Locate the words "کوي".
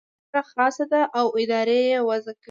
2.35-2.39